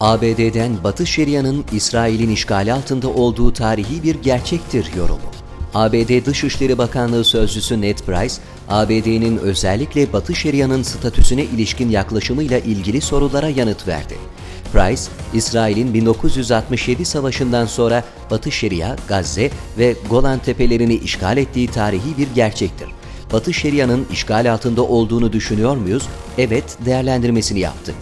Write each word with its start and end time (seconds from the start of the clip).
ABD'den 0.00 0.84
Batı 0.84 1.06
Şeria'nın 1.06 1.64
İsrail'in 1.72 2.30
işgali 2.30 2.72
altında 2.72 3.08
olduğu 3.08 3.52
tarihi 3.52 4.02
bir 4.02 4.14
gerçektir 4.14 4.90
yorumu. 4.96 5.30
ABD 5.74 6.26
Dışişleri 6.26 6.78
Bakanlığı 6.78 7.24
Sözcüsü 7.24 7.80
Ned 7.80 7.98
Price, 7.98 8.34
ABD'nin 8.68 9.38
özellikle 9.38 10.12
Batı 10.12 10.34
Şeria'nın 10.34 10.82
statüsüne 10.82 11.44
ilişkin 11.44 11.88
yaklaşımıyla 11.88 12.58
ilgili 12.58 13.00
sorulara 13.00 13.48
yanıt 13.48 13.88
verdi. 13.88 14.14
Price, 14.72 15.02
İsrail'in 15.34 15.94
1967 15.94 17.04
savaşından 17.04 17.66
sonra 17.66 18.04
Batı 18.30 18.52
Şeria, 18.52 18.96
Gazze 19.08 19.50
ve 19.78 19.96
Golan 20.10 20.38
Tepelerini 20.38 20.94
işgal 20.94 21.36
ettiği 21.36 21.68
tarihi 21.68 22.18
bir 22.18 22.28
gerçektir. 22.34 22.88
Batı 23.32 23.54
Şeria'nın 23.54 24.06
işgal 24.12 24.52
altında 24.52 24.82
olduğunu 24.82 25.32
düşünüyor 25.32 25.76
muyuz? 25.76 26.08
Evet, 26.38 26.78
değerlendirmesini 26.86 27.60
yaptı. 27.60 27.94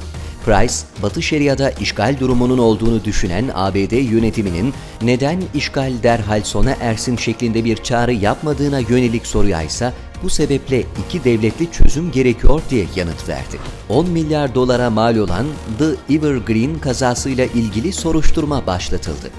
Price, 0.46 0.74
Batı 1.02 1.22
Şeria'da 1.22 1.70
işgal 1.70 2.16
durumunun 2.20 2.58
olduğunu 2.58 3.04
düşünen 3.04 3.50
ABD 3.54 3.92
yönetiminin 3.92 4.74
neden 5.02 5.42
işgal 5.54 5.92
derhal 6.02 6.42
sona 6.42 6.77
ersin 6.80 7.16
şeklinde 7.16 7.64
bir 7.64 7.77
çağrı 7.77 8.12
yapmadığına 8.12 8.78
yönelik 8.78 9.27
soruya 9.27 9.62
ise 9.62 9.92
bu 10.23 10.30
sebeple 10.30 10.80
iki 11.06 11.24
devletli 11.24 11.73
çözüm 11.73 12.12
gerekiyor 12.12 12.62
diye 12.70 12.87
yanıt 12.96 13.28
verdi. 13.28 13.59
10 13.88 14.10
milyar 14.10 14.54
dolara 14.54 14.90
mal 14.90 15.16
olan 15.16 15.46
The 15.78 16.14
Evergreen 16.14 16.78
kazasıyla 16.78 17.45
ilgili 17.45 17.92
soruşturma 17.92 18.66
başlatıldı. 18.66 19.30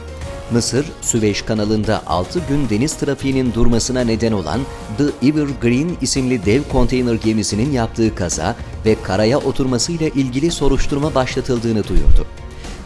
Mısır, 0.51 0.85
Süveyş 1.01 1.41
kanalında 1.41 2.01
6 2.07 2.39
gün 2.49 2.69
deniz 2.69 2.93
trafiğinin 2.93 3.53
durmasına 3.53 4.01
neden 4.01 4.31
olan 4.31 4.59
The 4.97 5.27
Evergreen 5.27 5.89
isimli 6.01 6.45
dev 6.45 6.61
konteyner 6.71 7.13
gemisinin 7.13 7.71
yaptığı 7.71 8.15
kaza 8.15 8.55
ve 8.85 8.95
karaya 9.03 9.37
oturmasıyla 9.37 10.07
ilgili 10.07 10.51
soruşturma 10.51 11.15
başlatıldığını 11.15 11.87
duyurdu. 11.87 12.27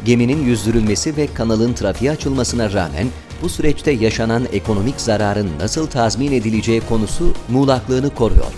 Geminin 0.05 0.45
yüzdürülmesi 0.45 1.17
ve 1.17 1.27
kanalın 1.33 1.73
trafiğe 1.73 2.11
açılmasına 2.11 2.73
rağmen 2.73 3.07
bu 3.41 3.49
süreçte 3.49 3.91
yaşanan 3.91 4.47
ekonomik 4.53 5.01
zararın 5.01 5.49
nasıl 5.59 5.87
tazmin 5.87 6.31
edileceği 6.31 6.81
konusu 6.89 7.33
muğlaklığını 7.49 8.15
koruyor. 8.15 8.53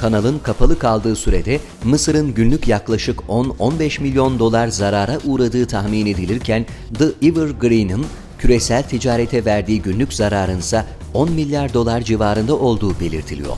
Kanalın 0.00 0.38
kapalı 0.38 0.78
kaldığı 0.78 1.16
sürede 1.16 1.60
Mısır'ın 1.84 2.34
günlük 2.34 2.68
yaklaşık 2.68 3.20
10-15 3.20 4.02
milyon 4.02 4.38
dolar 4.38 4.68
zarara 4.68 5.18
uğradığı 5.24 5.66
tahmin 5.66 6.06
edilirken 6.06 6.66
The 6.98 7.28
Evergreen'in 7.28 8.06
küresel 8.38 8.82
ticarete 8.82 9.44
verdiği 9.44 9.82
günlük 9.82 10.12
zararın 10.12 10.58
ise 10.58 10.84
10 11.14 11.32
milyar 11.32 11.74
dolar 11.74 12.00
civarında 12.00 12.54
olduğu 12.56 13.00
belirtiliyor. 13.00 13.56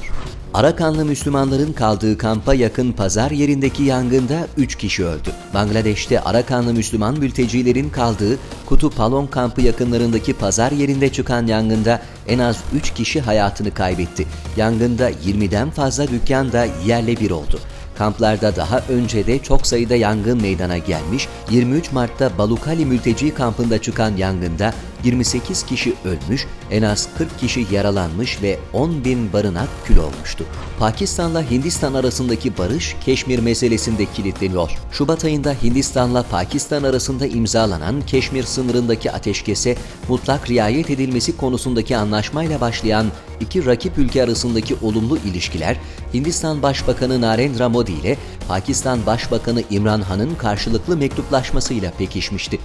Arakanlı 0.54 1.04
Müslümanların 1.04 1.72
kaldığı 1.72 2.18
kampa 2.18 2.54
yakın 2.54 2.92
pazar 2.92 3.30
yerindeki 3.30 3.82
yangında 3.82 4.46
3 4.56 4.74
kişi 4.76 5.04
öldü. 5.04 5.30
Bangladeş'te 5.54 6.20
Arakanlı 6.20 6.74
Müslüman 6.74 7.18
mültecilerin 7.18 7.90
kaldığı 7.90 8.38
Kutu 8.66 8.90
Palong 8.90 9.30
kampı 9.30 9.60
yakınlarındaki 9.60 10.32
pazar 10.32 10.72
yerinde 10.72 11.12
çıkan 11.12 11.46
yangında 11.46 12.02
en 12.28 12.38
az 12.38 12.56
3 12.74 12.94
kişi 12.94 13.20
hayatını 13.20 13.74
kaybetti. 13.74 14.26
Yangında 14.56 15.10
20'den 15.10 15.70
fazla 15.70 16.08
dükkan 16.08 16.52
da 16.52 16.66
yerle 16.86 17.16
bir 17.16 17.30
oldu. 17.30 17.60
Kamplarda 17.98 18.56
daha 18.56 18.80
önce 18.88 19.26
de 19.26 19.38
çok 19.38 19.66
sayıda 19.66 19.96
yangın 19.96 20.42
meydana 20.42 20.78
gelmiş, 20.78 21.28
23 21.50 21.92
Mart'ta 21.92 22.38
Balukali 22.38 22.86
mülteci 22.86 23.34
kampında 23.34 23.82
çıkan 23.82 24.16
yangında 24.16 24.74
28 25.04 25.66
kişi 25.66 25.94
ölmüş, 26.04 26.46
en 26.70 26.82
az 26.82 27.08
40 27.18 27.38
kişi 27.38 27.66
yaralanmış 27.72 28.42
ve 28.42 28.58
10 28.72 29.04
bin 29.04 29.32
barınak 29.32 29.68
kül 29.84 29.96
olmuştu. 29.96 30.44
Pakistan'la 30.78 31.50
Hindistan 31.50 31.94
arasındaki 31.94 32.58
barış 32.58 32.96
Keşmir 33.04 33.38
meselesinde 33.38 34.06
kilitleniyor. 34.06 34.70
Şubat 34.92 35.24
ayında 35.24 35.54
Hindistan'la 35.62 36.22
Pakistan 36.22 36.82
arasında 36.82 37.26
imzalanan 37.26 38.02
Keşmir 38.06 38.42
sınırındaki 38.42 39.12
ateşkese 39.12 39.76
mutlak 40.08 40.50
riayet 40.50 40.90
edilmesi 40.90 41.36
konusundaki 41.36 41.96
anlaşmayla 41.96 42.60
başlayan 42.60 43.06
iki 43.40 43.66
rakip 43.66 43.98
ülke 43.98 44.22
arasındaki 44.22 44.76
olumlu 44.82 45.18
ilişkiler 45.18 45.76
Hindistan 46.14 46.62
Başbakanı 46.62 47.20
Narendra 47.20 47.68
Modi 47.68 47.92
ile 47.92 48.16
Pakistan 48.48 49.06
Başbakanı 49.06 49.62
İmran 49.70 50.00
Han'ın 50.00 50.34
karşılıklı 50.34 50.96
mektuplaşmasıyla 50.96 51.90
pekişmişti. 51.90 52.58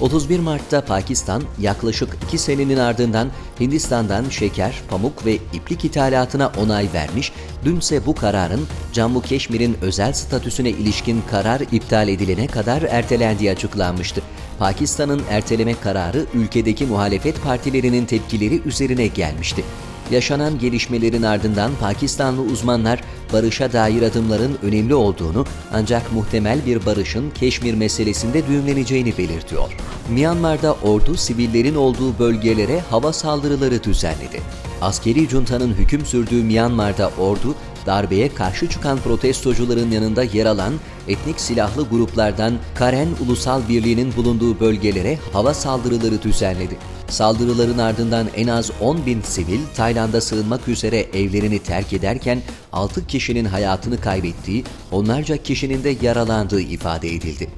31 0.00 0.38
Mart'ta 0.38 0.84
Pakistan 0.84 1.42
yaklaşık 1.60 2.16
2 2.28 2.38
senenin 2.38 2.76
ardından 2.76 3.30
Hindistan'dan 3.60 4.28
şeker, 4.28 4.74
pamuk 4.90 5.26
ve 5.26 5.34
iplik 5.34 5.84
ithalatına 5.84 6.52
onay 6.60 6.88
vermiş, 6.94 7.32
dünse 7.64 8.06
bu 8.06 8.14
kararın 8.14 8.66
Cammu 8.92 9.22
Keşmir'in 9.22 9.76
özel 9.82 10.12
statüsüne 10.12 10.70
ilişkin 10.70 11.22
karar 11.30 11.60
iptal 11.60 12.08
edilene 12.08 12.46
kadar 12.46 12.82
ertelendiği 12.82 13.50
açıklanmıştı. 13.50 14.22
Pakistan'ın 14.58 15.22
erteleme 15.30 15.74
kararı 15.80 16.26
ülkedeki 16.34 16.86
muhalefet 16.86 17.42
partilerinin 17.42 18.06
tepkileri 18.06 18.62
üzerine 18.62 19.06
gelmişti. 19.06 19.64
Yaşanan 20.10 20.58
gelişmelerin 20.58 21.22
ardından 21.22 21.70
Pakistanlı 21.80 22.42
uzmanlar 22.42 23.00
barışa 23.32 23.72
dair 23.72 24.02
adımların 24.02 24.58
önemli 24.62 24.94
olduğunu 24.94 25.44
ancak 25.72 26.12
muhtemel 26.12 26.66
bir 26.66 26.86
barışın 26.86 27.30
Keşmir 27.30 27.74
meselesinde 27.74 28.46
düğümleneceğini 28.46 29.18
belirtiyor. 29.18 29.76
Myanmar'da 30.10 30.72
ordu 30.72 31.14
sivillerin 31.16 31.74
olduğu 31.74 32.18
bölgelere 32.18 32.80
hava 32.80 33.12
saldırıları 33.12 33.84
düzenledi. 33.84 34.40
Askeri 34.80 35.28
juntanın 35.28 35.74
hüküm 35.74 36.06
sürdüğü 36.06 36.42
Myanmar'da 36.42 37.10
ordu, 37.18 37.54
darbeye 37.86 38.34
karşı 38.34 38.68
çıkan 38.68 38.98
protestocuların 38.98 39.90
yanında 39.90 40.22
yer 40.22 40.46
alan 40.46 40.74
etnik 41.08 41.40
silahlı 41.40 41.88
gruplardan 41.88 42.54
Karen 42.74 43.08
Ulusal 43.26 43.68
Birliği'nin 43.68 44.16
bulunduğu 44.16 44.60
bölgelere 44.60 45.18
hava 45.32 45.54
saldırıları 45.54 46.22
düzenledi. 46.22 46.78
Saldırıların 47.08 47.78
ardından 47.78 48.26
en 48.36 48.48
az 48.48 48.70
10 48.80 49.06
bin 49.06 49.20
sivil 49.20 49.60
Tayland'a 49.76 50.20
sığınmak 50.20 50.68
üzere 50.68 51.00
evlerini 51.00 51.58
terk 51.58 51.92
ederken 51.92 52.42
6 52.72 53.06
kişinin 53.06 53.44
hayatını 53.44 54.00
kaybettiği, 54.00 54.64
onlarca 54.92 55.36
kişinin 55.36 55.84
de 55.84 55.96
yaralandığı 56.02 56.60
ifade 56.60 57.14
edildi. 57.14 57.48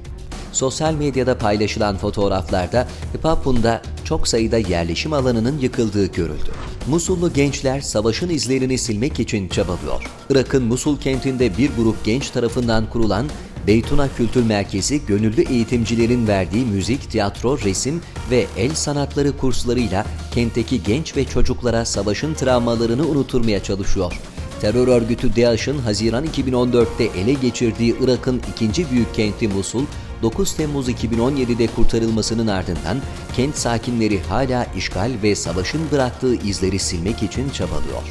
Sosyal 0.51 0.93
medyada 0.93 1.37
paylaşılan 1.37 1.97
fotoğraflarda 1.97 2.87
Papun'da 3.21 3.81
çok 4.03 4.27
sayıda 4.27 4.57
yerleşim 4.57 5.13
alanının 5.13 5.59
yıkıldığı 5.59 6.05
görüldü. 6.05 6.51
Musullu 6.87 7.33
gençler 7.33 7.81
savaşın 7.81 8.29
izlerini 8.29 8.77
silmek 8.77 9.19
için 9.19 9.47
çabalıyor. 9.47 10.11
Irak'ın 10.29 10.63
Musul 10.63 10.99
kentinde 10.99 11.57
bir 11.57 11.71
grup 11.77 12.05
genç 12.05 12.29
tarafından 12.29 12.89
kurulan 12.89 13.25
Beytuna 13.67 14.07
Kültür 14.17 14.43
Merkezi 14.43 15.05
gönüllü 15.05 15.41
eğitimcilerin 15.41 16.27
verdiği 16.27 16.65
müzik, 16.65 17.11
tiyatro, 17.11 17.59
resim 17.59 18.01
ve 18.31 18.45
el 18.57 18.75
sanatları 18.75 19.37
kurslarıyla 19.37 20.05
kentteki 20.33 20.83
genç 20.83 21.17
ve 21.17 21.25
çocuklara 21.25 21.85
savaşın 21.85 22.33
travmalarını 22.33 23.07
unuturmaya 23.07 23.63
çalışıyor. 23.63 24.13
Terör 24.61 24.87
örgütü 24.87 25.35
DAEŞ'ın 25.35 25.79
Haziran 25.79 26.25
2014'te 26.25 27.03
ele 27.03 27.33
geçirdiği 27.33 27.95
Irak'ın 28.01 28.41
ikinci 28.53 28.91
büyük 28.91 29.15
kenti 29.15 29.47
Musul, 29.47 29.83
9 30.21 30.53
Temmuz 30.53 30.89
2017'de 30.89 31.67
kurtarılmasının 31.67 32.47
ardından 32.47 32.97
kent 33.35 33.55
sakinleri 33.55 34.19
hala 34.19 34.67
işgal 34.77 35.11
ve 35.23 35.35
savaşın 35.35 35.81
bıraktığı 35.91 36.35
izleri 36.35 36.79
silmek 36.79 37.23
için 37.23 37.49
çabalıyor. 37.49 38.03